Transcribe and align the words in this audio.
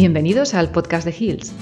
Bienvenidos 0.00 0.54
al 0.54 0.70
podcast 0.70 1.04
de 1.04 1.14
Hills. 1.14 1.52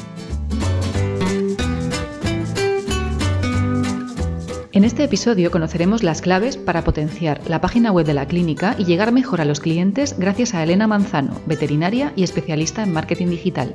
En 4.71 4.85
este 4.85 5.03
episodio 5.03 5.51
conoceremos 5.51 6.05
las 6.05 6.23
claves 6.23 6.57
para 6.57 6.85
potenciar 6.85 7.41
la 7.49 7.61
página 7.61 7.91
web 7.91 8.07
de 8.07 8.15
la 8.15 8.29
clínica 8.29 8.77
y 8.79 8.85
llegar 8.85 9.11
mejor 9.11 9.41
a 9.41 9.45
los 9.45 9.59
clientes 9.59 10.17
gracias 10.21 10.55
a 10.55 10.63
Elena 10.63 10.87
Manzano, 10.87 11.33
veterinaria 11.47 12.13
y 12.15 12.23
especialista 12.23 12.85
en 12.85 12.93
marketing 12.93 13.27
digital. 13.27 13.75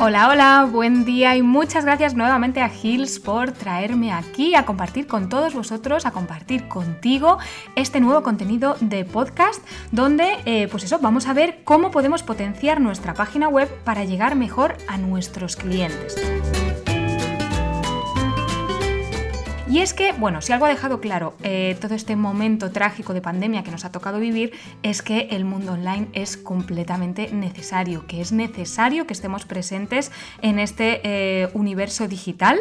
Hola, 0.00 0.28
hola, 0.28 0.68
buen 0.70 1.04
día 1.04 1.34
y 1.34 1.42
muchas 1.42 1.84
gracias 1.84 2.14
nuevamente 2.14 2.60
a 2.60 2.70
Hills 2.72 3.18
por 3.18 3.50
traerme 3.50 4.12
aquí 4.12 4.54
a 4.54 4.64
compartir 4.64 5.08
con 5.08 5.28
todos 5.28 5.54
vosotros, 5.54 6.06
a 6.06 6.12
compartir 6.12 6.68
contigo 6.68 7.38
este 7.74 7.98
nuevo 7.98 8.22
contenido 8.22 8.76
de 8.80 9.04
podcast 9.04 9.60
donde, 9.90 10.36
eh, 10.44 10.68
pues 10.68 10.84
eso, 10.84 11.00
vamos 11.00 11.26
a 11.26 11.32
ver 11.32 11.62
cómo 11.64 11.90
podemos 11.90 12.22
potenciar 12.22 12.80
nuestra 12.80 13.12
página 13.12 13.48
web 13.48 13.68
para 13.82 14.04
llegar 14.04 14.36
mejor 14.36 14.76
a 14.86 14.98
nuestros 14.98 15.56
clientes. 15.56 16.14
Y 19.70 19.80
es 19.80 19.92
que, 19.92 20.12
bueno, 20.12 20.40
si 20.40 20.54
algo 20.54 20.64
ha 20.64 20.70
dejado 20.70 20.98
claro 20.98 21.34
eh, 21.42 21.76
todo 21.78 21.94
este 21.94 22.16
momento 22.16 22.70
trágico 22.70 23.12
de 23.12 23.20
pandemia 23.20 23.62
que 23.62 23.70
nos 23.70 23.84
ha 23.84 23.92
tocado 23.92 24.18
vivir, 24.18 24.52
es 24.82 25.02
que 25.02 25.28
el 25.30 25.44
mundo 25.44 25.72
online 25.72 26.08
es 26.14 26.38
completamente 26.38 27.30
necesario, 27.32 28.06
que 28.06 28.22
es 28.22 28.32
necesario 28.32 29.06
que 29.06 29.12
estemos 29.12 29.44
presentes 29.44 30.10
en 30.40 30.58
este 30.58 31.02
eh, 31.04 31.50
universo 31.52 32.08
digital. 32.08 32.58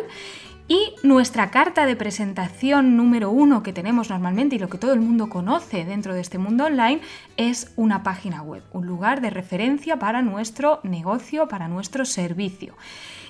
Y 0.67 0.95
nuestra 1.01 1.49
carta 1.49 1.85
de 1.85 1.95
presentación 1.95 2.97
número 2.97 3.31
uno 3.31 3.63
que 3.63 3.71
tenemos 3.71 4.09
normalmente 4.09 4.57
y 4.57 4.59
lo 4.59 4.67
que 4.67 4.77
todo 4.77 4.91
el 4.91 4.99
mundo 4.99 5.29
conoce 5.29 5.85
dentro 5.85 6.13
de 6.13 6.19
este 6.19 6.39
mundo 6.39 6.65
online 6.65 6.99
es 7.37 7.71
una 7.77 8.03
página 8.03 8.41
web, 8.41 8.63
un 8.73 8.85
lugar 8.85 9.21
de 9.21 9.29
referencia 9.29 9.97
para 9.97 10.21
nuestro 10.21 10.81
negocio, 10.83 11.47
para 11.47 11.69
nuestro 11.69 12.03
servicio. 12.03 12.75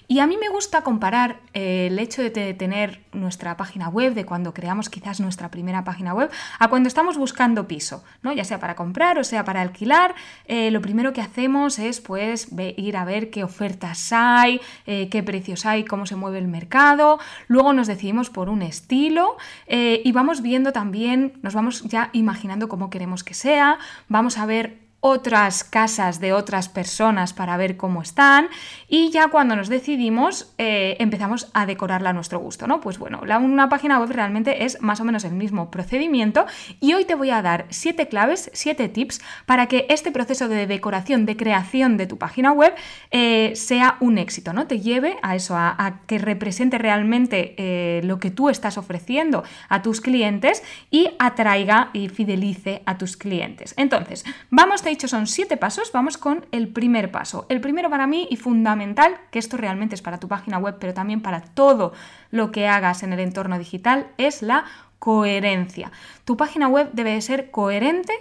Y 0.09 0.19
a 0.19 0.27
mí 0.27 0.37
me 0.37 0.47
gusta 0.47 0.83
comparar 0.83 1.41
eh, 1.53 1.87
el 1.87 1.99
hecho 1.99 2.21
de 2.21 2.53
tener 2.53 3.01
nuestra 3.11 3.57
página 3.57 3.89
web, 3.89 4.13
de 4.13 4.25
cuando 4.25 4.53
creamos 4.53 4.89
quizás 4.89 5.19
nuestra 5.19 5.51
primera 5.51 5.83
página 5.83 6.13
web, 6.13 6.31
a 6.59 6.69
cuando 6.69 6.87
estamos 6.87 7.17
buscando 7.17 7.67
piso, 7.67 8.05
¿no? 8.21 8.31
ya 8.31 8.45
sea 8.45 8.57
para 8.59 8.75
comprar 8.75 9.19
o 9.19 9.25
sea 9.25 9.43
para 9.43 9.61
alquilar. 9.61 10.15
Eh, 10.45 10.71
lo 10.71 10.81
primero 10.81 11.11
que 11.11 11.19
hacemos 11.19 11.77
es 11.77 11.99
pues 11.99 12.47
ir 12.77 12.95
a 12.95 13.03
ver 13.03 13.29
qué 13.29 13.43
ofertas 13.43 14.13
hay, 14.13 14.61
eh, 14.85 15.09
qué 15.09 15.23
precios 15.23 15.65
hay, 15.65 15.83
cómo 15.83 16.05
se 16.05 16.15
mueve 16.15 16.37
el 16.37 16.47
mercado. 16.47 17.19
Luego 17.47 17.73
nos 17.73 17.87
decidimos 17.87 18.29
por 18.29 18.47
un 18.47 18.61
estilo 18.61 19.35
y 19.67 20.11
vamos 20.13 20.41
viendo 20.41 20.71
también, 20.71 21.33
nos 21.41 21.53
vamos 21.53 21.83
ya 21.83 22.09
imaginando 22.13 22.69
cómo 22.69 22.89
queremos 22.89 23.23
que 23.23 23.33
sea, 23.33 23.77
vamos 24.07 24.37
a 24.37 24.45
ver 24.45 24.86
otras 25.07 25.63
casas 25.63 26.19
de 26.19 26.33
otras 26.33 26.69
personas 26.69 27.33
para 27.33 27.55
ver 27.57 27.77
cómo 27.77 28.01
están 28.01 28.49
y 28.87 29.09
ya 29.11 29.29
cuando 29.29 29.55
nos 29.55 29.69
decidimos 29.69 30.53
eh, 30.57 30.97
empezamos 30.99 31.49
a 31.53 31.65
decorarla 31.65 32.09
a 32.09 32.13
nuestro 32.13 32.39
gusto, 32.39 32.67
¿no? 32.67 32.81
Pues 32.81 32.97
bueno, 32.97 33.21
la, 33.25 33.37
una 33.37 33.69
página 33.69 33.99
web 33.99 34.09
realmente 34.11 34.65
es 34.65 34.81
más 34.81 34.99
o 34.99 35.05
menos 35.05 35.23
el 35.23 35.33
mismo 35.33 35.69
procedimiento 35.69 36.45
y 36.79 36.93
hoy 36.93 37.05
te 37.05 37.15
voy 37.15 37.29
a 37.29 37.41
dar 37.41 37.65
siete 37.69 38.07
claves, 38.07 38.49
siete 38.53 38.89
tips 38.89 39.21
para 39.45 39.67
que 39.67 39.85
este 39.89 40.11
proceso 40.11 40.47
de 40.47 40.67
decoración, 40.67 41.25
de 41.25 41.37
creación 41.37 41.97
de 41.97 42.07
tu 42.07 42.17
página 42.17 42.51
web 42.51 42.73
eh, 43.11 43.53
sea 43.55 43.97
un 43.99 44.17
éxito, 44.17 44.53
¿no? 44.53 44.67
Te 44.67 44.79
lleve 44.79 45.17
a 45.21 45.35
eso, 45.35 45.55
a, 45.55 46.01
que 46.07 46.17
represente 46.17 46.77
realmente 46.77 47.55
eh, 47.57 48.01
lo 48.03 48.19
que 48.19 48.31
tú 48.31 48.49
estás 48.49 48.77
ofreciendo 48.77 49.43
a 49.69 49.81
tus 49.81 50.01
clientes 50.01 50.63
y 50.91 51.09
atraiga 51.19 51.89
y 51.93 52.09
fidelice 52.09 52.81
a 52.85 52.97
tus 52.97 53.15
clientes. 53.15 53.73
Entonces, 53.77 54.25
vamos 54.49 54.81
he 54.87 54.91
dicho 54.97 55.07
son 55.07 55.27
siete 55.27 55.57
pasos, 55.57 55.91
vamos 55.91 56.17
con 56.17 56.45
el 56.51 56.69
primer 56.69 57.11
paso. 57.11 57.45
El 57.49 57.61
primero 57.61 57.89
para 57.89 58.07
mí 58.07 58.27
y 58.31 58.35
fundamental, 58.35 59.15
que 59.31 59.39
esto 59.39 59.55
realmente 59.55 59.93
es 59.93 60.01
para 60.01 60.19
tu 60.19 60.27
página 60.27 60.57
web, 60.57 60.77
pero 60.79 60.93
también 60.93 61.21
para 61.21 61.41
todo 61.41 61.93
lo 62.31 62.51
que 62.51 62.67
hagas 62.67 63.03
en 63.03 63.13
el 63.13 63.19
entorno 63.19 63.59
digital, 63.59 64.07
es 64.17 64.41
la 64.41 64.65
coherencia. 64.97 65.91
Tu 66.25 66.35
página 66.35 66.67
web 66.67 66.89
debe 66.93 67.11
de 67.11 67.21
ser 67.21 67.51
coherente 67.51 68.11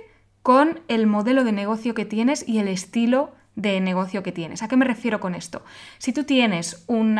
con 0.42 0.80
el 0.88 1.06
modelo 1.06 1.44
de 1.44 1.52
negocio 1.52 1.94
que 1.94 2.04
tienes 2.04 2.46
y 2.46 2.58
el 2.58 2.68
estilo 2.68 3.32
de 3.56 3.80
negocio 3.80 4.22
que 4.22 4.32
tienes. 4.32 4.62
¿A 4.62 4.68
qué 4.68 4.76
me 4.76 4.84
refiero 4.84 5.18
con 5.18 5.34
esto? 5.34 5.64
Si 5.98 6.12
tú 6.12 6.24
tienes 6.24 6.84
un 6.86 7.18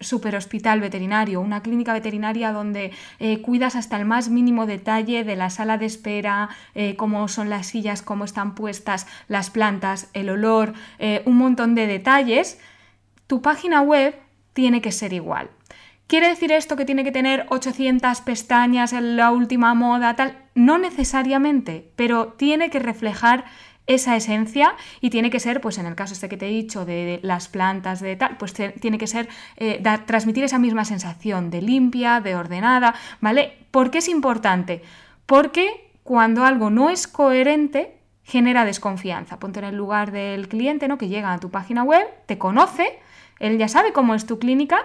super 0.00 0.34
hospital 0.34 0.80
veterinario, 0.80 1.40
una 1.40 1.62
clínica 1.62 1.92
veterinaria 1.92 2.50
donde 2.50 2.92
eh, 3.18 3.42
cuidas 3.42 3.76
hasta 3.76 3.98
el 3.98 4.06
más 4.06 4.30
mínimo 4.30 4.66
detalle 4.66 5.22
de 5.22 5.36
la 5.36 5.50
sala 5.50 5.76
de 5.76 5.86
espera, 5.86 6.48
eh, 6.74 6.96
cómo 6.96 7.28
son 7.28 7.50
las 7.50 7.66
sillas, 7.66 8.02
cómo 8.02 8.24
están 8.24 8.54
puestas 8.54 9.06
las 9.28 9.50
plantas, 9.50 10.08
el 10.14 10.30
olor, 10.30 10.72
eh, 10.98 11.22
un 11.26 11.36
montón 11.36 11.74
de 11.74 11.86
detalles, 11.86 12.58
tu 13.26 13.42
página 13.42 13.82
web 13.82 14.18
tiene 14.54 14.80
que 14.80 14.92
ser 14.92 15.12
igual. 15.12 15.50
¿Quiere 16.06 16.28
decir 16.28 16.52
esto 16.52 16.76
que 16.76 16.84
tiene 16.84 17.02
que 17.02 17.10
tener 17.10 17.46
800 17.50 18.20
pestañas 18.20 18.92
en 18.92 19.16
la 19.16 19.32
última 19.32 19.74
moda, 19.74 20.14
tal? 20.14 20.38
No 20.54 20.78
necesariamente, 20.78 21.90
pero 21.96 22.28
tiene 22.28 22.70
que 22.70 22.78
reflejar 22.78 23.44
esa 23.86 24.16
esencia 24.16 24.74
y 25.00 25.10
tiene 25.10 25.30
que 25.30 25.40
ser, 25.40 25.60
pues 25.60 25.78
en 25.78 25.86
el 25.86 25.94
caso 25.94 26.14
este 26.14 26.28
que 26.28 26.36
te 26.36 26.46
he 26.46 26.50
dicho 26.50 26.84
de, 26.84 27.20
las 27.22 27.48
plantas, 27.48 28.00
de 28.00 28.16
tal, 28.16 28.36
pues 28.36 28.52
tiene 28.52 28.98
que 28.98 29.06
ser, 29.06 29.28
eh, 29.56 29.82
transmitir 30.06 30.44
esa 30.44 30.58
misma 30.58 30.84
sensación 30.84 31.50
de 31.50 31.62
limpia, 31.62 32.20
de 32.20 32.34
ordenada, 32.34 32.94
¿vale? 33.20 33.58
¿Por 33.70 33.90
qué 33.90 33.98
es 33.98 34.08
importante? 34.08 34.82
Porque 35.26 35.90
cuando 36.02 36.44
algo 36.44 36.70
no 36.70 36.90
es 36.90 37.06
coherente, 37.06 37.96
genera 38.24 38.64
desconfianza. 38.64 39.38
Ponte 39.38 39.60
en 39.60 39.66
el 39.66 39.76
lugar 39.76 40.10
del 40.10 40.48
cliente, 40.48 40.88
¿no? 40.88 40.98
Que 40.98 41.08
llega 41.08 41.32
a 41.32 41.38
tu 41.38 41.50
página 41.50 41.84
web, 41.84 42.06
te 42.26 42.38
conoce, 42.38 42.98
él 43.38 43.58
ya 43.58 43.68
sabe 43.68 43.92
cómo 43.92 44.14
es 44.14 44.26
tu 44.26 44.38
clínica 44.38 44.78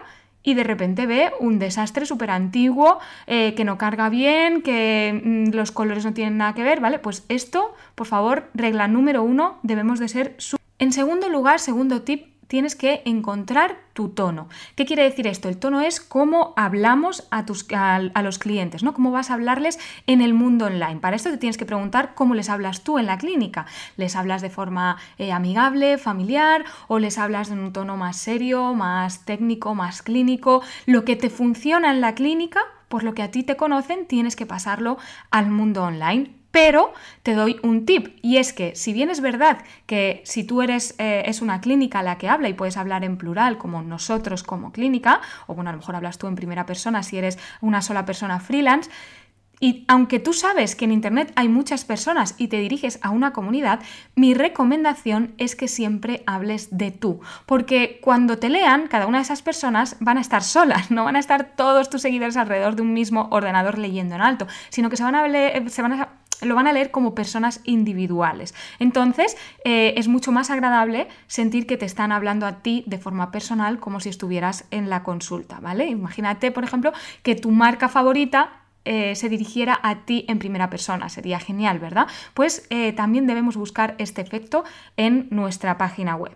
y 0.44 0.53
de 0.53 0.63
repente 0.63 1.06
ve 1.06 1.31
un 1.40 1.59
desastre 1.59 2.06
súper 2.06 2.31
antiguo, 2.31 3.00
eh, 3.28 3.53
que 3.56 3.63
no 3.63 3.78
carga 3.78 4.09
bien, 4.09 4.62
que 4.62 5.22
mm, 5.24 5.56
los 5.56 5.72
colores 5.72 6.06
no 6.06 6.13
tienen 6.13 6.38
nada 6.38 6.53
que 6.53 6.63
ver, 6.63 6.79
¿vale? 6.79 7.00
Pues 7.00 7.25
esto, 7.29 7.74
por 7.96 8.07
favor, 8.07 8.50
regla 8.53 8.88
número 8.88 9.24
uno, 9.24 9.59
debemos 9.63 10.00
de 10.00 10.07
ser... 10.07 10.38
En 10.80 10.91
segundo 10.91 11.30
lugar, 11.30 11.59
segundo 11.59 12.01
tip, 12.01 12.31
tienes 12.51 12.75
que 12.75 13.01
encontrar 13.06 13.78
tu 13.94 14.09
tono. 14.09 14.50
¿Qué 14.75 14.85
quiere 14.85 15.03
decir 15.03 15.25
esto? 15.25 15.47
El 15.47 15.56
tono 15.56 15.79
es 15.79 16.01
cómo 16.01 16.53
hablamos 16.57 17.25
a, 17.31 17.45
tus, 17.45 17.66
a, 17.72 18.22
los 18.22 18.39
clientes, 18.39 18.84
¿no? 18.84 18.94
Cómo 18.94 19.09
vas 19.09 19.31
a 19.31 19.35
hablarles 19.35 19.79
en 20.06 20.19
el 20.19 20.34
mundo 20.34 20.66
online. 20.66 20.97
Para 20.97 21.16
esto 21.16 21.29
te 21.29 21.38
tienes 21.38 21.57
que 21.57 21.66
preguntar 21.66 22.13
cómo 22.13 22.35
les 22.35 22.50
hablas 22.50 22.84
tú 22.84 23.00
en 23.00 23.06
la 23.06 23.17
clínica. 23.17 23.67
¿Les 23.95 24.17
hablas 24.17 24.41
de 24.41 24.50
forma 24.50 24.97
eh, 25.17 25.31
amigable, 25.31 25.97
familiar 25.97 26.66
o 26.89 27.00
les 27.00 27.17
hablas 27.17 27.51
en 27.51 27.59
un 27.59 27.72
tono 27.72 27.95
más 27.95 28.17
serio, 28.17 28.73
más 28.73 29.23
técnico, 29.23 29.73
más 29.73 30.01
clínico? 30.01 30.62
Lo 30.85 31.06
que 31.06 31.16
te 31.16 31.29
funciona 31.29 31.89
en 31.89 32.01
la 32.01 32.16
clínica, 32.16 32.59
por 32.89 33.03
lo 33.03 33.13
que 33.13 33.23
a 33.23 33.31
ti 33.31 33.44
te 33.44 33.56
conocen, 33.56 34.07
tienes 34.07 34.35
que 34.35 34.45
pasarlo 34.45 34.97
al 35.29 35.50
mundo 35.50 35.83
online 35.83 36.41
pero 36.51 36.94
te 37.23 37.34
doy 37.34 37.59
un 37.63 37.85
tip 37.85 38.17
y 38.22 38.38
es 38.38 38.53
que 38.53 38.75
si 38.75 38.94
bien 38.94 39.09
es 39.09 39.22
verdad 39.22 39.63
que 39.85 40.22
si 40.25 40.44
tú 40.44 40.62
eres 40.62 40.95
eh, 40.97 41.23
es 41.25 41.41
una 41.41 41.62
clínica 41.62 42.03
la 42.03 42.17
que 42.17 42.29
habla 42.29 42.50
y 42.50 42.53
puedes 42.53 42.78
hablar 42.78 43.03
en 43.03 43.17
plural 43.17 43.57
como 43.57 43.81
nosotros 43.81 44.44
como 44.44 44.72
clínica, 44.72 45.22
o 45.47 45.56
bueno, 45.56 45.69
a 45.69 45.73
lo 45.73 45.79
mejor 45.79 45.95
hablas 45.95 46.17
tú 46.17 46.28
en 46.28 46.35
primera 46.35 46.66
persona 46.66 47.03
si 47.03 47.17
eres 47.17 47.39
una 47.62 47.81
sola 47.81 48.06
persona 48.06 48.39
freelance, 48.39 48.89
y 49.63 49.85
aunque 49.88 50.19
tú 50.19 50.34
sabes 50.34 50.75
que 50.75 50.85
en 50.85 50.91
Internet 50.91 51.31
hay 51.35 51.47
muchas 51.47 51.85
personas 51.85 52.34
y 52.39 52.47
te 52.47 52.57
diriges 52.57 52.97
a 53.03 53.12
una 53.12 53.31
comunidad, 53.31 53.79
mi 54.16 54.33
recomendación 54.33 55.35
es 55.38 55.56
que 55.56 55.68
siempre 55.68 56.23
hables 56.25 56.75
de 56.75 56.89
tú, 56.89 57.22
porque 57.45 58.00
cuando 58.01 58.39
te 58.39 58.50
lean, 58.50 58.88
cada 58.88 59.06
una 59.06 59.19
de 59.19 59.23
esas 59.23 59.44
personas 59.44 59.97
van 60.00 60.18
a 60.18 60.22
estar 60.22 60.44
solas, 60.44 60.89
no 60.89 61.06
van 61.06 61.15
a 61.15 61.19
estar 61.19 61.53
todos 61.56 61.92
tus 61.92 62.01
seguidores 62.01 62.38
alrededor 62.38 62.75
de 62.75 62.81
un 62.81 62.94
mismo 62.94 63.27
ordenador 63.30 63.77
leyendo 63.77 64.15
en 64.15 64.21
alto, 64.21 64.48
sino 64.69 64.89
que 64.89 65.01
van 65.01 65.15
a, 65.15 65.69
se 65.69 65.81
van 65.83 65.94
a 65.94 66.09
lo 66.41 66.55
van 66.55 66.67
a 66.67 66.73
leer 66.73 66.91
como 66.91 67.15
personas 67.15 67.61
individuales. 67.63 68.53
Entonces, 68.79 69.38
eh, 69.63 69.93
es 69.97 70.07
mucho 70.07 70.31
más 70.31 70.49
agradable 70.49 71.07
sentir 71.27 71.67
que 71.67 71.77
te 71.77 71.85
están 71.85 72.11
hablando 72.11 72.45
a 72.45 72.61
ti 72.61 72.83
de 72.88 72.97
forma 72.97 73.31
personal 73.31 73.79
como 73.79 73.99
si 73.99 74.09
estuvieras 74.09 74.65
en 74.71 74.89
la 74.89 75.03
consulta, 75.03 75.59
¿vale? 75.59 75.88
Imagínate, 75.88 76.51
por 76.51 76.63
ejemplo, 76.63 76.91
que 77.23 77.35
tu 77.35 77.51
marca 77.51 77.89
favorita 77.89 78.61
eh, 78.83 79.15
se 79.15 79.29
dirigiera 79.29 79.79
a 79.83 80.05
ti 80.05 80.25
en 80.27 80.39
primera 80.39 80.69
persona. 80.69 81.09
Sería 81.09 81.39
genial, 81.39 81.79
¿verdad? 81.79 82.07
Pues 82.33 82.65
eh, 82.69 82.93
también 82.93 83.27
debemos 83.27 83.55
buscar 83.55 83.95
este 83.99 84.21
efecto 84.21 84.63
en 84.97 85.27
nuestra 85.29 85.77
página 85.77 86.15
web. 86.15 86.35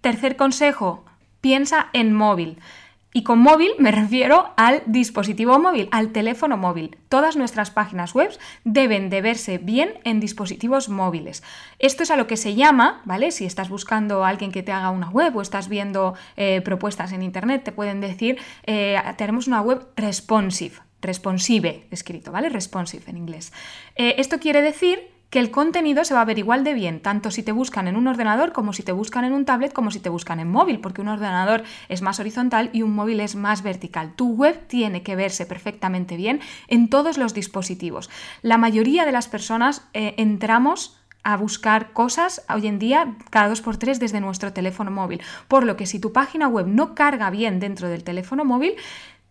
Tercer 0.00 0.36
consejo, 0.36 1.04
piensa 1.40 1.88
en 1.92 2.12
móvil. 2.12 2.58
Y 3.12 3.22
con 3.22 3.38
móvil 3.38 3.70
me 3.78 3.90
refiero 3.90 4.52
al 4.56 4.82
dispositivo 4.86 5.58
móvil, 5.58 5.88
al 5.92 6.12
teléfono 6.12 6.58
móvil. 6.58 6.98
Todas 7.08 7.36
nuestras 7.36 7.70
páginas 7.70 8.14
web 8.14 8.30
deben 8.64 9.08
de 9.08 9.22
verse 9.22 9.56
bien 9.56 9.94
en 10.04 10.20
dispositivos 10.20 10.90
móviles. 10.90 11.42
Esto 11.78 12.02
es 12.02 12.10
a 12.10 12.16
lo 12.16 12.26
que 12.26 12.36
se 12.36 12.54
llama, 12.54 13.00
¿vale? 13.06 13.30
Si 13.30 13.46
estás 13.46 13.70
buscando 13.70 14.24
a 14.24 14.28
alguien 14.28 14.52
que 14.52 14.62
te 14.62 14.72
haga 14.72 14.90
una 14.90 15.08
web 15.08 15.34
o 15.36 15.40
estás 15.40 15.68
viendo 15.70 16.14
eh, 16.36 16.60
propuestas 16.60 17.12
en 17.12 17.22
internet, 17.22 17.64
te 17.64 17.72
pueden 17.72 18.02
decir, 18.02 18.38
eh, 18.66 19.00
tenemos 19.16 19.46
una 19.46 19.62
web 19.62 19.86
responsive, 19.96 20.76
responsive 21.00 21.86
escrito, 21.90 22.30
¿vale? 22.30 22.50
Responsive 22.50 23.04
en 23.08 23.16
inglés. 23.16 23.54
Eh, 23.96 24.16
esto 24.18 24.38
quiere 24.38 24.60
decir 24.60 25.17
que 25.30 25.38
el 25.38 25.50
contenido 25.50 26.04
se 26.04 26.14
va 26.14 26.22
a 26.22 26.24
ver 26.24 26.38
igual 26.38 26.64
de 26.64 26.74
bien, 26.74 27.00
tanto 27.00 27.30
si 27.30 27.42
te 27.42 27.52
buscan 27.52 27.88
en 27.88 27.96
un 27.96 28.06
ordenador 28.06 28.52
como 28.52 28.72
si 28.72 28.82
te 28.82 28.92
buscan 28.92 29.24
en 29.24 29.32
un 29.32 29.44
tablet, 29.44 29.72
como 29.72 29.90
si 29.90 30.00
te 30.00 30.08
buscan 30.08 30.40
en 30.40 30.50
móvil, 30.50 30.80
porque 30.80 31.00
un 31.00 31.08
ordenador 31.08 31.64
es 31.88 32.02
más 32.02 32.18
horizontal 32.20 32.70
y 32.72 32.82
un 32.82 32.94
móvil 32.94 33.20
es 33.20 33.36
más 33.36 33.62
vertical. 33.62 34.14
Tu 34.14 34.32
web 34.32 34.66
tiene 34.66 35.02
que 35.02 35.16
verse 35.16 35.44
perfectamente 35.46 36.16
bien 36.16 36.40
en 36.68 36.88
todos 36.88 37.18
los 37.18 37.34
dispositivos. 37.34 38.08
La 38.42 38.58
mayoría 38.58 39.04
de 39.04 39.12
las 39.12 39.28
personas 39.28 39.86
eh, 39.92 40.14
entramos 40.16 40.98
a 41.24 41.36
buscar 41.36 41.92
cosas 41.92 42.42
hoy 42.48 42.66
en 42.66 42.78
día 42.78 43.14
cada 43.28 43.48
dos 43.48 43.60
por 43.60 43.76
tres 43.76 44.00
desde 44.00 44.20
nuestro 44.20 44.52
teléfono 44.52 44.90
móvil. 44.90 45.20
Por 45.46 45.64
lo 45.64 45.76
que 45.76 45.84
si 45.84 45.98
tu 45.98 46.12
página 46.12 46.48
web 46.48 46.66
no 46.66 46.94
carga 46.94 47.28
bien 47.28 47.60
dentro 47.60 47.88
del 47.88 48.02
teléfono 48.02 48.46
móvil, 48.46 48.76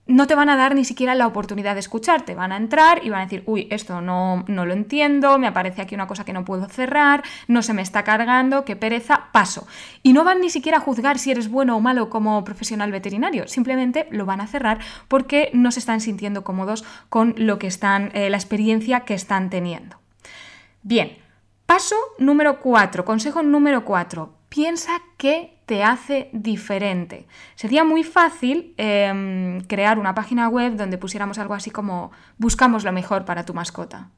no 0.07 0.27
te 0.27 0.35
van 0.35 0.49
a 0.49 0.55
dar 0.55 0.75
ni 0.75 0.85
siquiera 0.85 1.15
la 1.15 1.27
oportunidad 1.27 1.73
de 1.73 1.79
escucharte. 1.79 2.35
Van 2.35 2.51
a 2.51 2.57
entrar 2.57 3.05
y 3.05 3.09
van 3.09 3.21
a 3.21 3.23
decir, 3.23 3.43
uy, 3.45 3.67
esto 3.69 4.01
no, 4.01 4.43
no 4.47 4.65
lo 4.65 4.73
entiendo, 4.73 5.37
me 5.37 5.47
aparece 5.47 5.81
aquí 5.81 5.95
una 5.95 6.07
cosa 6.07 6.25
que 6.25 6.33
no 6.33 6.45
puedo 6.45 6.67
cerrar, 6.67 7.23
no 7.47 7.61
se 7.61 7.73
me 7.73 7.81
está 7.81 8.03
cargando, 8.03 8.65
qué 8.65 8.75
pereza, 8.75 9.29
paso. 9.31 9.67
Y 10.03 10.13
no 10.13 10.23
van 10.23 10.41
ni 10.41 10.49
siquiera 10.49 10.77
a 10.77 10.81
juzgar 10.81 11.19
si 11.19 11.31
eres 11.31 11.49
bueno 11.49 11.75
o 11.75 11.81
malo 11.81 12.09
como 12.09 12.43
profesional 12.43 12.91
veterinario, 12.91 13.47
simplemente 13.47 14.07
lo 14.11 14.25
van 14.25 14.41
a 14.41 14.47
cerrar 14.47 14.79
porque 15.07 15.49
no 15.53 15.71
se 15.71 15.79
están 15.79 16.01
sintiendo 16.01 16.43
cómodos 16.43 16.85
con 17.09 17.35
lo 17.37 17.59
que 17.59 17.67
están, 17.67 18.11
eh, 18.13 18.29
la 18.29 18.37
experiencia 18.37 19.01
que 19.01 19.13
están 19.13 19.49
teniendo. 19.49 19.97
Bien, 20.83 21.17
paso 21.65 21.95
número 22.17 22.59
4, 22.59 23.03
consejo 23.03 23.43
número 23.43 23.83
4, 23.83 24.33
piensa 24.49 24.93
que 25.17 25.56
te 25.67 25.83
hace 25.83 26.29
diferente. 26.31 27.27
Sería 27.55 27.83
muy 27.83 28.03
fácil 28.03 28.73
em, 28.77 29.59
crear 29.67 29.99
una 29.99 30.15
página 30.15 30.47
web 30.47 30.77
donde 30.77 30.97
pusiéramos 30.97 31.37
algo 31.39 31.53
así 31.53 31.71
como 31.71 32.11
buscamos 32.37 32.85
lo 32.85 32.93
mejor 32.93 33.25
para 33.25 33.43
tu 33.45 33.53
mascota. 33.53 34.09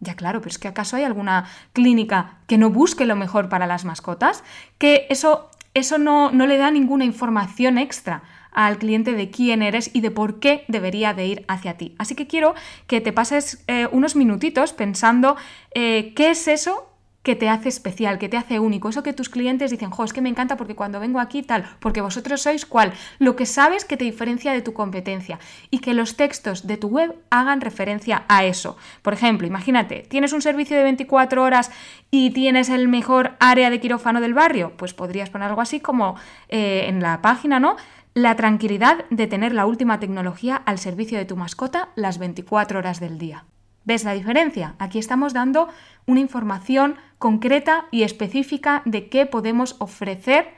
Ya 0.00 0.14
claro, 0.16 0.40
pero 0.40 0.50
es 0.50 0.58
que 0.58 0.68
acaso 0.68 0.96
hay 0.96 1.04
alguna 1.04 1.48
clínica 1.74 2.38
que 2.46 2.56
no 2.56 2.70
busque 2.70 3.04
lo 3.04 3.14
mejor 3.14 3.50
para 3.50 3.66
las 3.66 3.84
mascotas, 3.84 4.42
que 4.78 5.06
eso, 5.10 5.50
eso 5.74 5.98
no, 5.98 6.32
no 6.32 6.46
le 6.46 6.56
da 6.56 6.70
ninguna 6.70 7.04
información 7.04 7.76
extra 7.76 8.22
al 8.52 8.78
cliente 8.78 9.12
de 9.12 9.30
quién 9.30 9.60
eres 9.60 9.90
y 9.92 10.00
de 10.00 10.10
por 10.10 10.40
qué 10.40 10.64
debería 10.66 11.12
de 11.12 11.26
ir 11.26 11.44
hacia 11.46 11.76
ti. 11.76 11.94
Así 11.98 12.14
que 12.14 12.26
quiero 12.26 12.54
que 12.86 13.02
te 13.02 13.12
pases 13.12 13.62
eh, 13.66 13.86
unos 13.92 14.16
minutitos 14.16 14.72
pensando 14.72 15.36
eh, 15.74 16.14
qué 16.16 16.30
es 16.30 16.48
eso 16.48 16.88
que 17.26 17.34
te 17.34 17.48
hace 17.48 17.68
especial, 17.68 18.20
que 18.20 18.28
te 18.28 18.36
hace 18.36 18.60
único. 18.60 18.88
Eso 18.88 19.02
que 19.02 19.12
tus 19.12 19.28
clientes 19.28 19.72
dicen, 19.72 19.90
jo, 19.90 20.04
es 20.04 20.12
que 20.12 20.20
me 20.20 20.28
encanta 20.28 20.56
porque 20.56 20.76
cuando 20.76 21.00
vengo 21.00 21.18
aquí 21.18 21.42
tal, 21.42 21.64
porque 21.80 22.00
vosotros 22.00 22.40
sois 22.40 22.64
cuál, 22.64 22.92
lo 23.18 23.34
que 23.34 23.46
sabes 23.46 23.84
que 23.84 23.96
te 23.96 24.04
diferencia 24.04 24.52
de 24.52 24.62
tu 24.62 24.72
competencia 24.72 25.40
y 25.68 25.80
que 25.80 25.92
los 25.92 26.16
textos 26.16 26.68
de 26.68 26.76
tu 26.76 26.86
web 26.86 27.16
hagan 27.30 27.60
referencia 27.60 28.22
a 28.28 28.44
eso. 28.44 28.76
Por 29.02 29.12
ejemplo, 29.12 29.44
imagínate, 29.44 30.06
tienes 30.08 30.32
un 30.32 30.40
servicio 30.40 30.76
de 30.76 30.84
24 30.84 31.42
horas 31.42 31.72
y 32.12 32.30
tienes 32.30 32.68
el 32.68 32.86
mejor 32.86 33.32
área 33.40 33.70
de 33.70 33.80
quirófano 33.80 34.20
del 34.20 34.32
barrio, 34.32 34.74
pues 34.76 34.94
podrías 34.94 35.28
poner 35.28 35.48
algo 35.48 35.62
así 35.62 35.80
como 35.80 36.14
eh, 36.48 36.84
en 36.86 37.02
la 37.02 37.22
página, 37.22 37.58
¿no? 37.58 37.74
La 38.14 38.36
tranquilidad 38.36 39.04
de 39.10 39.26
tener 39.26 39.52
la 39.52 39.66
última 39.66 39.98
tecnología 39.98 40.62
al 40.64 40.78
servicio 40.78 41.18
de 41.18 41.24
tu 41.24 41.34
mascota 41.34 41.88
las 41.96 42.18
24 42.18 42.78
horas 42.78 43.00
del 43.00 43.18
día. 43.18 43.46
¿Ves 43.86 44.02
la 44.02 44.14
diferencia? 44.14 44.74
Aquí 44.80 44.98
estamos 44.98 45.32
dando 45.32 45.68
una 46.06 46.18
información 46.18 46.96
concreta 47.18 47.86
y 47.92 48.02
específica 48.02 48.82
de 48.84 49.08
qué 49.08 49.26
podemos 49.26 49.76
ofrecer 49.78 50.48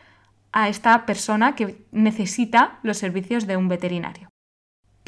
a 0.51 0.71
esta 0.71 1.05
persona 1.05 1.55
que 1.55 1.85
necesita 1.93 2.79
los 2.83 2.97
servicios 2.97 3.47
de 3.47 3.59
un 3.59 3.69
veterinario. 3.69 4.28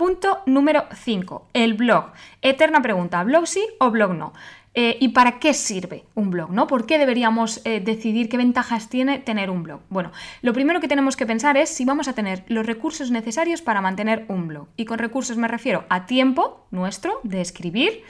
Punto 0.00 0.40
número 0.46 0.86
5. 0.94 1.48
El 1.52 1.74
blog. 1.74 2.06
Eterna 2.40 2.80
pregunta, 2.80 3.22
¿blog 3.22 3.46
sí 3.46 3.62
o 3.80 3.90
blog 3.90 4.14
no? 4.14 4.32
Eh, 4.72 4.96
¿Y 4.98 5.08
para 5.08 5.38
qué 5.38 5.52
sirve 5.52 6.06
un 6.14 6.30
blog? 6.30 6.50
¿no? 6.52 6.66
¿Por 6.66 6.86
qué 6.86 6.96
deberíamos 6.96 7.60
eh, 7.66 7.80
decidir 7.80 8.30
qué 8.30 8.38
ventajas 8.38 8.88
tiene 8.88 9.18
tener 9.18 9.50
un 9.50 9.62
blog? 9.62 9.82
Bueno, 9.90 10.10
lo 10.40 10.54
primero 10.54 10.80
que 10.80 10.88
tenemos 10.88 11.18
que 11.18 11.26
pensar 11.26 11.58
es 11.58 11.68
si 11.68 11.84
vamos 11.84 12.08
a 12.08 12.14
tener 12.14 12.44
los 12.48 12.64
recursos 12.64 13.10
necesarios 13.10 13.60
para 13.60 13.82
mantener 13.82 14.24
un 14.28 14.48
blog. 14.48 14.68
Y 14.74 14.86
con 14.86 14.98
recursos 14.98 15.36
me 15.36 15.48
refiero 15.48 15.84
a 15.90 16.06
tiempo 16.06 16.64
nuestro 16.70 17.20
de 17.22 17.42
escribir 17.42 18.02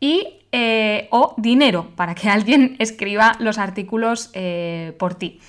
y 0.00 0.40
eh, 0.52 1.08
o 1.10 1.34
dinero 1.38 1.92
para 1.96 2.14
que 2.14 2.28
alguien 2.28 2.76
escriba 2.78 3.36
los 3.38 3.56
artículos 3.56 4.30
por 4.98 5.14
ti. 5.14 5.40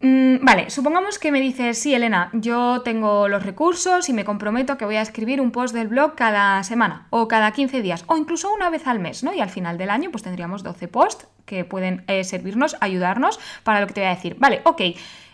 Mm, 0.00 0.44
vale, 0.44 0.70
supongamos 0.70 1.18
que 1.18 1.32
me 1.32 1.40
dices, 1.40 1.76
sí, 1.76 1.92
Elena, 1.92 2.30
yo 2.32 2.82
tengo 2.82 3.26
los 3.26 3.42
recursos 3.42 4.08
y 4.08 4.12
me 4.12 4.24
comprometo 4.24 4.78
que 4.78 4.84
voy 4.84 4.94
a 4.94 5.02
escribir 5.02 5.40
un 5.40 5.50
post 5.50 5.74
del 5.74 5.88
blog 5.88 6.14
cada 6.14 6.62
semana 6.62 7.08
o 7.10 7.26
cada 7.26 7.50
15 7.50 7.82
días 7.82 8.04
o 8.06 8.16
incluso 8.16 8.52
una 8.52 8.70
vez 8.70 8.86
al 8.86 9.00
mes, 9.00 9.24
¿no? 9.24 9.34
Y 9.34 9.40
al 9.40 9.50
final 9.50 9.76
del 9.76 9.90
año 9.90 10.10
pues 10.12 10.22
tendríamos 10.22 10.62
12 10.62 10.86
posts 10.86 11.26
que 11.46 11.64
pueden 11.64 12.04
eh, 12.06 12.22
servirnos, 12.22 12.76
ayudarnos 12.80 13.40
para 13.64 13.80
lo 13.80 13.88
que 13.88 13.94
te 13.94 14.00
voy 14.00 14.08
a 14.08 14.14
decir. 14.14 14.36
Vale, 14.38 14.60
ok. 14.64 14.82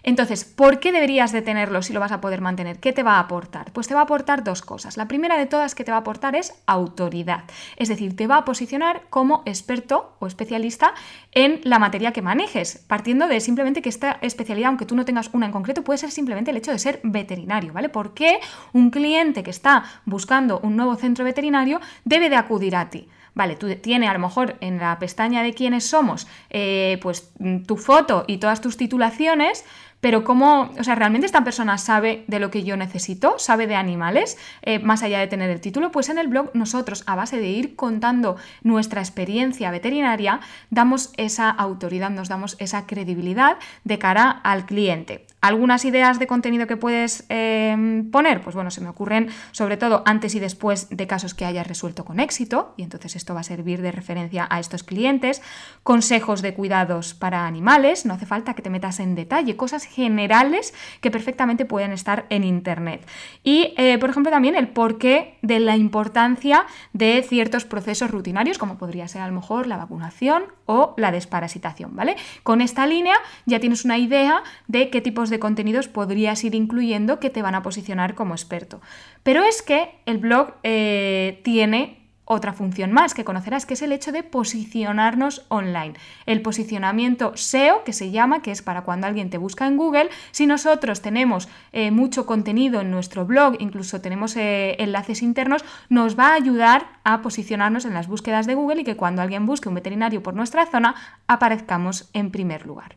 Entonces, 0.05 0.45
¿por 0.45 0.81
qué 0.81 0.93
deberías 0.93 1.33
de 1.33 1.41
tenerlo 1.41 1.81
si 1.81 1.95
lo 1.95 2.01
vas 2.01 2.13
a 2.13 2.21
poder 2.21 2.43
mantener? 2.43 2.79
¿Qué 2.79 2.93
te 2.93 3.03
va 3.03 3.15
a 3.15 3.21
aportar? 3.21 3.73
Pues 3.73 3.89
te 3.89 3.95
va 3.95 4.01
a 4.01 4.05
aportar 4.05 4.45
dos 4.45 4.61
cosas. 4.61 4.99
La 4.99 5.09
primera 5.09 5.39
de 5.39 5.47
todas 5.47 5.75
que 5.75 5.83
te 5.83 5.91
va 5.91 5.97
a 5.97 6.01
aportar 6.01 6.37
es 6.37 6.55
autoridad. 6.67 7.45
Es 7.77 7.89
decir, 7.89 8.15
te 8.15 8.27
va 8.27 8.37
a 8.37 8.45
posicionar 8.45 9.03
como 9.09 9.43
experto 9.47 10.15
o 10.19 10.27
especialista 10.27 10.93
en 11.33 11.61
la 11.65 11.79
materia 11.79 12.13
que 12.13 12.21
manejes, 12.21 12.85
partiendo 12.87 13.27
de 13.29 13.41
simplemente 13.41 13.81
que 13.81 13.89
esta 13.89 14.19
especialidad, 14.21 14.69
aunque 14.69 14.85
tú 14.87 14.95
no 14.95 15.07
tengas 15.07 15.31
una 15.33 15.47
en 15.47 15.53
concreto, 15.53 15.83
puede 15.83 15.99
ser 15.99 16.11
simplemente 16.11 16.51
el 16.51 16.59
hecho 16.59 16.71
de 16.71 16.79
ser 16.79 17.01
veterinario, 17.03 17.73
¿vale? 17.73 17.89
¿Por 17.89 18.13
qué 18.13 18.41
un 18.75 18.91
cliente 18.91 19.43
que 19.43 19.51
está 19.51 19.85
buscando 20.05 20.61
un 20.61 20.77
nuevo 20.77 20.97
centro 20.97 21.25
veterinario 21.25 21.81
debe 22.05 22.29
de 22.29 22.37
acudir 22.37 22.77
a 22.77 22.91
ti? 22.91 23.09
Vale, 23.35 23.57
tú 23.57 23.75
tienes 23.77 24.09
a 24.09 24.13
lo 24.13 24.21
mejor 24.21 24.57
en 24.61 24.79
la 24.79 24.97
pestaña 24.99 25.43
de 25.43 25.55
quiénes 25.55 25.85
somos, 25.85 26.29
eh, 26.51 26.99
pues 27.03 27.33
tu 27.67 27.77
foto 27.77 28.25
y 28.29 28.39
todas 28.39 28.61
tus 28.61 28.77
titulaciones, 28.77 29.65
pero 30.05 30.23
cómo, 30.23 30.71
o 30.79 30.85
sea, 30.85 30.97
¿realmente 30.97 31.25
esta 31.25 31.45
persona 31.45 31.79
sabe 31.79 32.25
de 32.27 32.39
lo 32.39 32.51
que 32.51 32.63
yo 32.63 32.77
necesito? 32.77 33.37
¿Sabe 33.39 33.67
de 33.67 33.75
animales? 33.75 34.37
Eh, 34.61 34.79
más 34.79 35.03
allá 35.03 35.19
de 35.19 35.29
tener 35.29 35.49
el 35.49 35.63
título, 35.63 35.91
pues 35.91 36.11
en 36.11 36.19
el 36.19 36.29
blog 36.29 36.51
nosotros, 36.53 37.05
a 37.07 37.15
base 37.17 37.39
de 37.39 37.49
ir 37.49 37.75
contando 37.75 38.37
nuestra 38.63 39.01
experiencia 39.01 39.71
veterinaria, 39.71 40.41
damos 40.69 41.11
esa 41.17 41.49
autoridad, 41.49 42.11
nos 42.11 42.29
damos 42.29 42.57
esa 42.59 42.85
credibilidad 42.85 43.57
de 43.85 43.99
cara 43.99 44.29
al 44.29 44.67
cliente. 44.67 45.25
¿Algunas 45.45 45.85
ideas 45.85 46.19
de 46.19 46.27
contenido 46.27 46.67
que 46.67 46.79
puedes 46.79 47.27
em, 47.29 48.11
poner? 48.11 48.41
Pues 48.41 48.57
bueno, 48.57 48.71
se 48.71 48.81
me 48.81 48.89
ocurren 48.89 49.29
sobre 49.53 49.77
todo 49.77 50.03
antes 50.07 50.35
y 50.35 50.41
después 50.41 50.89
de 50.89 51.07
casos 51.07 51.35
que 51.35 51.45
hayas 51.45 51.67
resuelto 51.67 52.07
con 52.07 52.19
éxito, 52.19 52.73
y 52.79 52.83
entonces 52.83 53.15
esto 53.15 53.35
va 53.35 53.41
a 53.41 53.43
servir 53.43 53.83
de 53.83 53.93
referencia 53.93 54.47
a 54.49 54.59
estos 54.59 54.85
clientes. 54.85 55.43
Consejos 55.83 56.41
de 56.41 56.55
cuidados 56.55 57.13
para 57.13 57.47
animales, 57.47 58.07
no 58.07 58.15
hace 58.15 58.25
falta 58.25 58.55
que 58.55 58.63
te 58.63 58.71
metas 58.71 59.01
en 59.01 59.15
detalle, 59.15 59.55
cosas 59.55 59.85
generales 59.85 60.73
que 61.03 61.11
perfectamente 61.11 61.67
pueden 61.67 61.93
estar 61.93 62.25
en 62.31 62.43
Internet. 62.43 63.07
Y, 63.43 63.75
eh, 63.77 63.99
por 63.99 64.09
ejemplo, 64.09 64.33
también 64.33 64.55
el 64.55 64.69
porqué 64.69 65.37
de 65.43 65.61
la 65.61 65.77
importancia 65.77 66.65
de 66.95 67.23
ciertos 67.23 67.67
procesos 67.67 68.11
rutinarios, 68.11 68.57
como 68.57 68.79
podría 68.79 69.09
ser 69.09 69.21
a 69.21 69.27
lo 69.27 69.35
mejor 69.35 69.67
la 69.67 69.77
vacunación 69.77 70.45
o 70.65 70.95
la 70.97 71.13
desparasitación, 71.13 71.95
¿vale? 71.95 72.17
Con 72.43 72.63
esta 72.63 72.87
línea 72.87 73.17
ya 73.45 73.61
tienes 73.61 73.85
una 73.85 73.99
idea 73.99 74.43
de 74.69 74.89
qué 74.89 75.03
tipos 75.03 75.29
de 75.29 75.34
contenidos 75.39 75.89
podrías 75.89 76.43
ir 76.45 76.55
incluyendo 76.55 77.21
que 77.21 77.31
te 77.31 77.43
van 77.43 77.55
a 77.55 77.63
posicionar 77.63 78.15
como 78.15 78.35
experto. 78.35 78.81
Pero 79.23 79.43
es 79.43 79.63
que 79.63 79.91
el 80.07 80.19
blog 80.19 80.55
eh, 80.63 81.41
tiene 81.45 82.05
otra 82.25 82.53
función 82.53 82.93
más 82.93 83.15
que 83.15 83.25
conocerás, 83.25 83.67
que 83.67 83.75
es 83.75 83.83
el 83.83 83.93
hecho 83.93 84.11
de 84.13 84.23
posicionarnos 84.23 85.45
online. 85.49 85.95
El 86.27 86.43
posicionamiento 86.43 87.37
SEO, 87.37 87.85
que 87.85 87.93
se 87.93 88.11
llama, 88.11 88.41
que 88.41 88.51
es 88.51 88.63
para 88.63 88.83
cuando 88.83 89.07
alguien 89.07 89.31
te 89.31 89.39
busca 89.39 89.67
en 89.67 89.77
Google. 89.77 90.09
Si 90.31 90.47
nosotros 90.47 91.03
tenemos 91.03 91.49
eh, 91.73 91.91
mucho 91.91 92.25
contenido 92.27 92.81
en 92.81 92.91
nuestro 92.91 93.27
blog, 93.27 93.57
incluso 93.59 94.01
tenemos 94.01 94.37
eh, 94.37 94.77
enlaces 94.79 95.23
internos, 95.23 95.65
nos 95.89 96.19
va 96.19 96.29
a 96.29 96.35
ayudar 96.35 97.01
a 97.05 97.21
posicionarnos 97.21 97.85
en 97.85 97.95
las 97.95 98.09
búsquedas 98.09 98.47
de 98.47 98.55
Google 98.55 98.81
y 98.81 98.85
que 98.85 98.97
cuando 98.97 99.21
alguien 99.21 99.47
busque 99.47 99.69
un 99.69 99.75
veterinario 99.75 100.23
por 100.23 100.35
nuestra 100.35 100.67
zona, 100.67 100.95
aparezcamos 101.27 102.09
en 102.15 102.31
primer 102.31 102.67
lugar. 102.67 102.97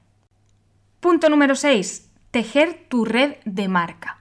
Punto 1.02 1.30
número 1.30 1.56
6. 1.56 2.07
Tejer 2.32 2.86
tu 2.90 3.06
red 3.06 3.38
de 3.46 3.68
marca. 3.68 4.20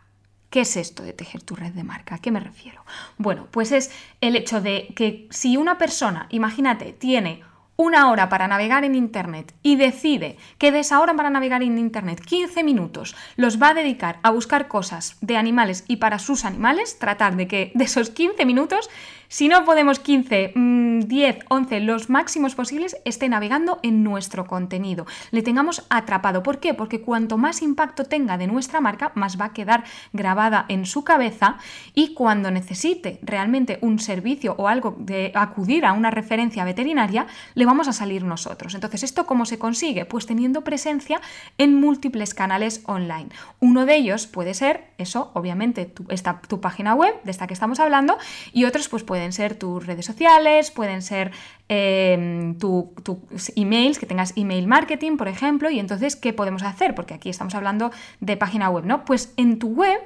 ¿Qué 0.51 0.61
es 0.61 0.77
esto 0.77 1.03
de 1.03 1.13
tejer 1.13 1.43
tu 1.43 1.57
red 1.57 1.73
de 1.73 1.83
marca? 1.83 2.15
¿A 2.15 2.19
qué 2.19 2.31
me 2.31 2.41
refiero? 2.41 2.85
Bueno, 3.19 3.49
pues 3.51 3.73
es 3.73 3.91
el 4.21 4.37
hecho 4.37 4.61
de 4.61 4.93
que 4.95 5.27
si 5.31 5.57
una 5.57 5.77
persona, 5.77 6.29
imagínate, 6.31 6.93
tiene 6.93 7.43
una 7.77 8.11
hora 8.11 8.29
para 8.29 8.49
navegar 8.49 8.85
en 8.85 8.95
Internet 8.95 9.55
y 9.63 9.77
decide 9.77 10.39
que 10.59 10.73
de 10.73 10.81
esa 10.81 11.01
hora 11.01 11.15
para 11.15 11.31
navegar 11.31 11.63
en 11.63 11.79
Internet 11.79 12.21
15 12.21 12.63
minutos 12.65 13.15
los 13.37 13.61
va 13.61 13.71
a 13.71 13.75
dedicar 13.75 14.19
a 14.23 14.31
buscar 14.31 14.67
cosas 14.67 15.17
de 15.21 15.37
animales 15.37 15.85
y 15.87 15.97
para 15.97 16.19
sus 16.19 16.45
animales, 16.45 16.99
tratar 16.99 17.37
de 17.37 17.47
que 17.47 17.73
de 17.75 17.85
esos 17.85 18.11
15 18.11 18.47
minutos 18.47 18.89
Si 19.29 19.49
no 19.49 19.65
podemos 19.65 19.99
15, 19.99 20.53
10, 20.55 21.39
11, 21.49 21.81
los 21.81 22.09
máximos 22.11 22.55
posibles, 22.55 22.97
esté 23.05 23.29
navegando 23.29 23.81
en 23.83 24.05
nuestro 24.05 24.47
contenido. 24.47 25.07
Le 25.31 25.43
tengamos 25.43 25.85
atrapado. 25.91 26.43
¿Por 26.43 26.61
qué? 26.61 26.75
Porque 26.75 27.01
cuanto 27.01 27.37
más 27.37 27.63
impacto 27.63 28.05
tenga 28.05 28.39
de 28.39 28.47
nuestra 28.47 28.81
marca, 28.81 29.13
más 29.15 29.41
va 29.41 29.47
a 29.47 29.53
quedar 29.53 29.85
grabada 30.13 30.65
en 30.69 30.87
su 30.87 31.05
cabeza 31.05 31.59
y 31.95 32.15
cuando 32.15 32.51
necesite 32.51 33.19
realmente 33.23 33.79
un 33.81 33.99
servicio 33.99 34.55
o 34.59 34.69
algo 34.69 34.97
de 34.99 35.33
acudir 35.35 35.85
a 35.85 35.93
una 35.93 36.11
referencia 36.11 36.65
veterinaria, 36.65 37.27
le 37.55 37.67
vamos 37.67 37.89
a 37.89 37.93
salir 37.93 38.25
nosotros. 38.25 38.75
Entonces, 38.75 39.03
¿esto 39.03 39.27
cómo 39.27 39.47
se 39.47 39.59
consigue? 39.59 40.05
Pues 40.05 40.27
teniendo 40.27 40.63
presencia 40.63 41.21
en 41.59 41.75
múltiples 41.75 42.35
canales 42.35 42.83
online. 42.87 43.29
Uno 43.61 43.87
de 43.87 43.97
ellos 43.97 44.27
puede 44.27 44.55
ser 44.55 44.85
eso, 44.99 45.31
obviamente, 45.35 45.87
tu, 45.87 46.07
tu 46.49 46.61
página 46.61 46.95
web, 46.95 47.15
de 47.25 47.31
esta 47.31 47.47
que 47.47 47.55
estamos 47.55 47.81
hablando, 47.81 48.19
y 48.53 48.65
otros 48.65 48.89
pues 48.89 49.03
pueden 49.17 49.33
ser 49.33 49.55
tus 49.55 49.87
redes 49.87 50.05
sociales, 50.05 50.71
pueden 50.71 51.01
ser 51.01 51.31
em, 51.71 52.59
tus 52.59 53.51
emails, 53.57 53.99
que 53.99 54.05
tengas 54.05 54.37
email 54.37 54.67
marketing, 54.67 55.17
por 55.17 55.27
ejemplo, 55.27 55.71
y 55.71 55.79
entonces, 55.81 56.17
¿qué 56.17 56.35
podemos 56.35 56.63
hacer? 56.63 56.95
Porque 56.95 57.15
aquí 57.15 57.31
estamos 57.31 57.55
hablando 57.55 57.91
de 58.21 58.37
página 58.37 58.69
web, 58.69 58.85
¿no? 58.85 59.07
Pues 59.07 59.33
en 59.39 59.59
tu 59.59 59.69
web 59.69 59.99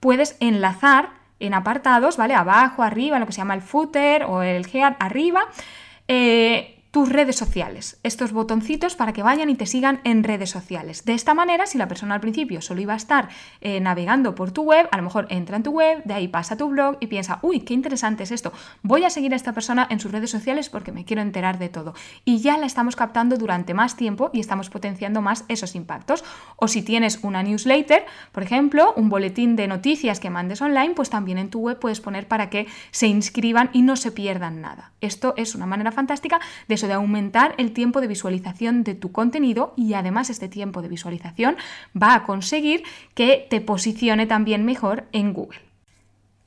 puedes 0.00 0.36
enlazar 0.40 1.10
en 1.38 1.54
apartados, 1.54 2.16
¿vale? 2.16 2.34
Abajo, 2.34 2.82
arriba, 2.82 3.20
lo 3.20 3.26
que 3.26 3.32
se 3.32 3.38
llama 3.38 3.54
el 3.54 3.62
footer 3.62 4.24
o 4.24 4.42
el 4.42 4.66
head 4.72 4.96
arriba. 4.98 5.42
Eh, 6.08 6.75
tus 6.96 7.10
redes 7.10 7.36
sociales, 7.36 7.98
estos 8.04 8.32
botoncitos 8.32 8.94
para 8.94 9.12
que 9.12 9.22
vayan 9.22 9.50
y 9.50 9.54
te 9.54 9.66
sigan 9.66 10.00
en 10.04 10.24
redes 10.24 10.48
sociales. 10.48 11.04
De 11.04 11.12
esta 11.12 11.34
manera, 11.34 11.66
si 11.66 11.76
la 11.76 11.88
persona 11.88 12.14
al 12.14 12.22
principio 12.22 12.62
solo 12.62 12.80
iba 12.80 12.94
a 12.94 12.96
estar 12.96 13.28
eh, 13.60 13.80
navegando 13.80 14.34
por 14.34 14.50
tu 14.50 14.62
web, 14.62 14.88
a 14.90 14.96
lo 14.96 15.02
mejor 15.02 15.26
entra 15.28 15.58
en 15.58 15.62
tu 15.62 15.72
web, 15.72 16.02
de 16.04 16.14
ahí 16.14 16.26
pasa 16.26 16.54
a 16.54 16.56
tu 16.56 16.68
blog 16.68 16.96
y 17.00 17.08
piensa, 17.08 17.38
uy, 17.42 17.60
qué 17.60 17.74
interesante 17.74 18.22
es 18.22 18.30
esto, 18.30 18.50
voy 18.82 19.04
a 19.04 19.10
seguir 19.10 19.34
a 19.34 19.36
esta 19.36 19.52
persona 19.52 19.86
en 19.90 20.00
sus 20.00 20.10
redes 20.10 20.30
sociales 20.30 20.70
porque 20.70 20.90
me 20.90 21.04
quiero 21.04 21.20
enterar 21.20 21.58
de 21.58 21.68
todo. 21.68 21.92
Y 22.24 22.38
ya 22.38 22.56
la 22.56 22.64
estamos 22.64 22.96
captando 22.96 23.36
durante 23.36 23.74
más 23.74 23.96
tiempo 23.96 24.30
y 24.32 24.40
estamos 24.40 24.70
potenciando 24.70 25.20
más 25.20 25.44
esos 25.48 25.74
impactos. 25.74 26.24
O 26.56 26.66
si 26.66 26.80
tienes 26.80 27.18
una 27.22 27.42
newsletter, 27.42 28.06
por 28.32 28.42
ejemplo, 28.42 28.94
un 28.96 29.10
boletín 29.10 29.54
de 29.54 29.68
noticias 29.68 30.18
que 30.18 30.30
mandes 30.30 30.62
online, 30.62 30.94
pues 30.94 31.10
también 31.10 31.36
en 31.36 31.50
tu 31.50 31.58
web 31.58 31.78
puedes 31.78 32.00
poner 32.00 32.26
para 32.26 32.48
que 32.48 32.66
se 32.90 33.06
inscriban 33.06 33.68
y 33.74 33.82
no 33.82 33.96
se 33.96 34.12
pierdan 34.12 34.62
nada. 34.62 34.92
Esto 35.02 35.34
es 35.36 35.54
una 35.54 35.66
manera 35.66 35.92
fantástica 35.92 36.40
de 36.68 36.85
de 36.86 36.94
aumentar 36.94 37.54
el 37.58 37.72
tiempo 37.72 38.00
de 38.00 38.08
visualización 38.08 38.84
de 38.84 38.94
tu 38.94 39.12
contenido 39.12 39.74
y 39.76 39.94
además 39.94 40.30
este 40.30 40.48
tiempo 40.48 40.82
de 40.82 40.88
visualización 40.88 41.56
va 42.00 42.14
a 42.14 42.24
conseguir 42.24 42.82
que 43.14 43.46
te 43.48 43.60
posicione 43.60 44.26
también 44.26 44.64
mejor 44.64 45.04
en 45.12 45.32
Google. 45.32 45.66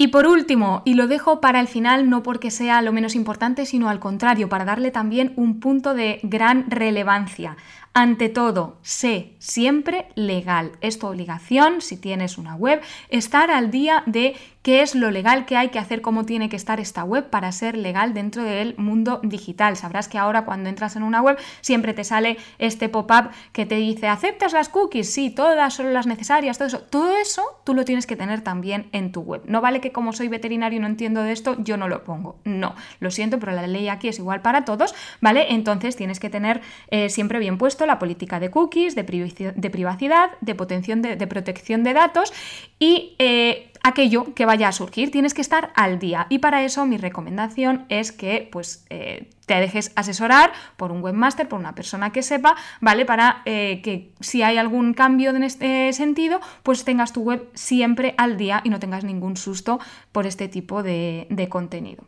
Y 0.01 0.08
por 0.08 0.27
último, 0.27 0.81
y 0.86 0.93
lo 0.93 1.08
dejo 1.08 1.41
para 1.41 1.60
el 1.60 1.67
final 1.67 2.10
no 2.10 2.24
porque 2.24 2.51
sea 2.51 2.81
lo 2.81 2.93
menos 2.93 3.15
importante, 3.15 3.65
sino 3.65 3.89
al 3.89 4.00
contrario, 4.00 4.48
para 4.48 4.63
darle 4.63 4.91
también 4.91 5.34
un 5.36 5.60
punto 5.60 5.93
de 5.93 6.22
gran 6.24 6.72
relevancia. 6.72 7.58
Ante 7.93 8.29
todo, 8.29 8.77
sé 8.81 9.34
siempre 9.39 10.08
legal. 10.15 10.74
Es 10.81 11.00
tu 11.00 11.08
obligación, 11.08 11.81
si 11.81 11.98
tienes 11.98 12.38
una 12.38 12.55
web, 12.55 12.81
estar 13.10 13.50
al 13.50 13.72
día 13.72 14.03
de 14.05 14.36
qué 14.62 14.81
es 14.81 14.93
lo 14.93 15.10
legal 15.10 15.46
que 15.46 15.55
hay 15.55 15.69
que 15.69 15.79
hacer, 15.79 16.01
cómo 16.01 16.25
tiene 16.25 16.50
que 16.50 16.55
estar 16.55 16.79
esta 16.79 17.03
web 17.03 17.29
para 17.29 17.51
ser 17.51 17.77
legal 17.77 18.13
dentro 18.13 18.43
del 18.43 18.75
mundo 18.77 19.19
digital. 19.24 19.77
Sabrás 19.77 20.08
que 20.08 20.17
ahora 20.17 20.46
cuando 20.46 20.69
entras 20.69 20.96
en 20.96 21.03
una 21.03 21.22
web 21.22 21.38
siempre 21.62 21.93
te 21.93 22.03
sale 22.03 22.38
este 22.60 22.89
pop-up 22.89 23.31
que 23.53 23.65
te 23.65 23.75
dice, 23.75 24.08
¿aceptas 24.08 24.53
las 24.53 24.69
cookies? 24.69 25.12
Sí, 25.12 25.29
todas 25.29 25.74
son 25.74 25.93
las 25.93 26.05
necesarias, 26.08 26.58
todo 26.58 26.67
eso. 26.67 26.81
Todo 26.81 27.17
eso 27.17 27.43
tú 27.63 27.74
lo 27.74 27.86
tienes 27.86 28.05
que 28.05 28.15
tener 28.15 28.41
también 28.41 28.89
en 28.91 29.12
tu 29.12 29.22
web. 29.22 29.41
No 29.46 29.62
vale 29.62 29.81
que 29.81 29.91
como 29.91 30.13
soy 30.13 30.27
veterinario 30.27 30.77
y 30.77 30.81
no 30.81 30.88
entiendo 30.88 31.24
de 31.24 31.31
esto, 31.31 31.55
yo 31.60 31.77
no 31.77 31.88
lo 31.88 32.03
pongo. 32.03 32.38
No, 32.43 32.75
lo 33.00 33.12
siento, 33.12 33.39
pero 33.39 33.53
la 33.53 33.65
ley 33.65 33.88
aquí 33.88 34.10
es 34.10 34.19
igual 34.19 34.41
para 34.41 34.65
todos, 34.65 34.93
¿vale? 35.22 35.53
Entonces 35.53 35.96
tienes 35.96 36.19
que 36.19 36.29
tener 36.29 36.62
eh, 36.89 37.10
siempre 37.10 37.39
bien 37.39 37.58
puesto 37.58 37.78
la 37.86 38.00
política 38.00 38.39
de 38.39 38.50
cookies, 38.50 38.95
de, 38.95 39.03
privacidad, 39.03 40.31
de, 40.41 41.15
de, 41.15 41.27
protección 41.27 41.83
de 41.83 41.93
datos 41.93 42.33
y 42.79 43.15
eh, 43.19 43.71
aquello 43.89 44.34
que 44.34 44.46
vaya 44.46 44.67
a 44.67 44.72
surgir. 44.72 45.12
Tienes 45.12 45.34
que 45.34 45.41
estar 45.41 45.72
al 45.75 46.00
día 46.00 46.27
y 46.29 46.39
para 46.39 46.63
eso 46.63 46.86
mi 46.86 46.98
recomendación 46.98 47.86
es 47.89 48.12
que 48.12 48.48
pues, 48.51 48.86
eh, 48.89 49.29
te 49.50 49.60
dejes 49.60 49.91
asesorar 49.96 50.53
por 50.77 50.91
un 50.91 51.01
webmaster, 51.01 51.48
por 51.48 51.60
una 51.60 51.74
persona 51.74 52.12
que 52.12 52.22
sepa, 52.22 52.55
¿vale? 52.81 53.03
Para 53.03 53.41
eh, 53.46 53.81
que 53.84 54.12
si 54.19 54.43
hay 54.43 54.58
algún 54.58 54.93
cambio 54.93 55.31
en 55.31 55.41
este 55.41 55.91
sentido, 55.91 56.39
pues 56.62 56.84
tengas 56.84 57.13
tu 57.13 57.22
web 57.22 57.50
siempre 57.55 58.13
al 58.17 58.38
día 58.38 58.62
y 58.63 58.69
no 58.69 58.79
tengas 58.79 59.03
ningún 59.03 59.38
susto 59.38 59.79
por 60.12 60.27
este 60.27 60.48
tipo 60.48 60.84
de, 60.84 61.27
contenido. 61.50 62.03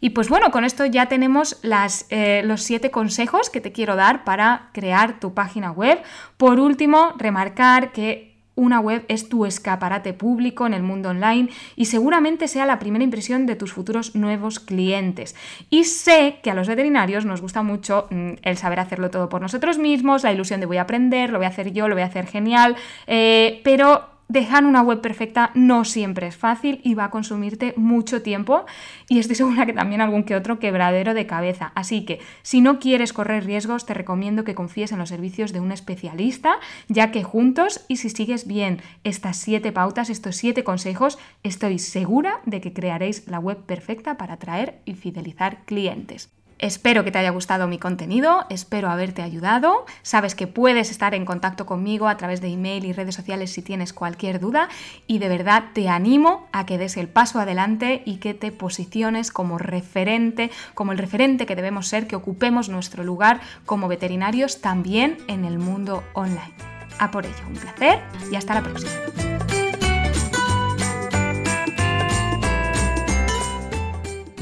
Y 0.00 0.10
pues 0.10 0.28
bueno, 0.28 0.50
con 0.50 0.64
esto 0.64 0.84
ya 0.84 1.06
tenemos 1.06 1.58
las, 1.62 2.04
eh, 2.10 2.42
los 2.44 2.62
siete 2.62 2.90
consejos 2.90 3.48
que 3.48 3.62
te 3.62 3.72
quiero 3.72 3.96
dar 3.96 4.24
para 4.24 4.68
crear 4.74 5.18
tu 5.18 5.32
página 5.32 5.70
web. 5.70 6.02
Por 6.36 6.60
último, 6.60 7.14
remarcar 7.16 7.92
que 7.92 8.31
una 8.54 8.80
web 8.80 9.04
es 9.08 9.28
tu 9.28 9.46
escaparate 9.46 10.12
público 10.12 10.66
en 10.66 10.74
el 10.74 10.82
mundo 10.82 11.10
online 11.10 11.48
y 11.76 11.86
seguramente 11.86 12.48
sea 12.48 12.66
la 12.66 12.78
primera 12.78 13.04
impresión 13.04 13.46
de 13.46 13.56
tus 13.56 13.72
futuros 13.72 14.14
nuevos 14.14 14.60
clientes. 14.60 15.34
Y 15.70 15.84
sé 15.84 16.38
que 16.42 16.50
a 16.50 16.54
los 16.54 16.68
veterinarios 16.68 17.24
nos 17.24 17.40
gusta 17.40 17.62
mucho 17.62 18.06
mm, 18.10 18.32
el 18.42 18.56
saber 18.56 18.80
hacerlo 18.80 19.10
todo 19.10 19.28
por 19.28 19.40
nosotros 19.40 19.78
mismos, 19.78 20.22
la 20.22 20.32
ilusión 20.32 20.60
de 20.60 20.66
voy 20.66 20.76
a 20.76 20.82
aprender, 20.82 21.30
lo 21.30 21.38
voy 21.38 21.46
a 21.46 21.50
hacer 21.50 21.72
yo, 21.72 21.88
lo 21.88 21.94
voy 21.94 22.02
a 22.02 22.06
hacer 22.06 22.26
genial, 22.26 22.76
eh, 23.06 23.60
pero 23.64 24.11
dejar 24.32 24.64
una 24.64 24.80
web 24.80 25.02
perfecta 25.02 25.50
no 25.54 25.84
siempre 25.84 26.26
es 26.26 26.36
fácil 26.36 26.80
y 26.82 26.94
va 26.94 27.04
a 27.04 27.10
consumirte 27.10 27.74
mucho 27.76 28.22
tiempo 28.22 28.64
y 29.08 29.18
estoy 29.18 29.36
segura 29.36 29.66
que 29.66 29.74
también 29.74 30.00
algún 30.00 30.24
que 30.24 30.34
otro 30.34 30.58
quebradero 30.58 31.12
de 31.12 31.26
cabeza. 31.26 31.70
Así 31.74 32.06
que 32.06 32.18
si 32.42 32.62
no 32.62 32.78
quieres 32.78 33.12
correr 33.12 33.44
riesgos, 33.44 33.84
te 33.84 33.92
recomiendo 33.92 34.42
que 34.44 34.54
confíes 34.54 34.90
en 34.90 34.98
los 34.98 35.10
servicios 35.10 35.52
de 35.52 35.60
un 35.60 35.70
especialista, 35.70 36.54
ya 36.88 37.10
que 37.10 37.22
juntos 37.22 37.84
y 37.88 37.98
si 37.98 38.08
sigues 38.08 38.46
bien 38.46 38.80
estas 39.04 39.36
siete 39.36 39.70
pautas, 39.70 40.08
estos 40.08 40.36
siete 40.36 40.64
consejos, 40.64 41.18
estoy 41.42 41.78
segura 41.78 42.40
de 42.46 42.62
que 42.62 42.72
crearéis 42.72 43.28
la 43.28 43.38
web 43.38 43.58
perfecta 43.58 44.16
para 44.16 44.34
atraer 44.34 44.80
y 44.86 44.94
fidelizar 44.94 45.58
clientes. 45.66 46.30
Espero 46.62 47.02
que 47.02 47.10
te 47.10 47.18
haya 47.18 47.30
gustado 47.30 47.66
mi 47.66 47.76
contenido, 47.76 48.46
espero 48.48 48.88
haberte 48.88 49.20
ayudado. 49.20 49.84
Sabes 50.02 50.36
que 50.36 50.46
puedes 50.46 50.92
estar 50.92 51.12
en 51.12 51.24
contacto 51.24 51.66
conmigo 51.66 52.06
a 52.06 52.16
través 52.16 52.40
de 52.40 52.52
email 52.52 52.84
y 52.84 52.92
redes 52.92 53.16
sociales 53.16 53.50
si 53.50 53.62
tienes 53.62 53.92
cualquier 53.92 54.38
duda 54.38 54.68
y 55.08 55.18
de 55.18 55.28
verdad 55.28 55.64
te 55.72 55.88
animo 55.88 56.46
a 56.52 56.64
que 56.64 56.78
des 56.78 56.96
el 56.96 57.08
paso 57.08 57.40
adelante 57.40 58.02
y 58.06 58.18
que 58.18 58.32
te 58.34 58.52
posiciones 58.52 59.32
como 59.32 59.58
referente, 59.58 60.52
como 60.74 60.92
el 60.92 60.98
referente 60.98 61.46
que 61.46 61.56
debemos 61.56 61.88
ser, 61.88 62.06
que 62.06 62.14
ocupemos 62.14 62.68
nuestro 62.68 63.02
lugar 63.02 63.40
como 63.66 63.88
veterinarios 63.88 64.60
también 64.60 65.18
en 65.26 65.44
el 65.44 65.58
mundo 65.58 66.04
online. 66.12 66.54
A 67.00 67.10
por 67.10 67.26
ello, 67.26 67.34
un 67.48 67.54
placer 67.54 67.98
y 68.30 68.36
hasta 68.36 68.54
la 68.54 68.62
próxima. 68.62 68.92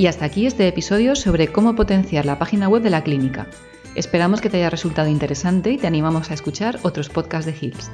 Y 0.00 0.06
hasta 0.06 0.24
aquí 0.24 0.46
este 0.46 0.66
episodio 0.66 1.14
sobre 1.14 1.48
cómo 1.48 1.76
potenciar 1.76 2.24
la 2.24 2.38
página 2.38 2.70
web 2.70 2.82
de 2.82 2.88
la 2.88 3.04
clínica. 3.04 3.48
Esperamos 3.94 4.40
que 4.40 4.48
te 4.48 4.56
haya 4.56 4.70
resultado 4.70 5.10
interesante 5.10 5.72
y 5.72 5.76
te 5.76 5.86
animamos 5.86 6.30
a 6.30 6.34
escuchar 6.34 6.78
otros 6.84 7.10
podcasts 7.10 7.44
de 7.44 7.54
Hills. 7.60 7.90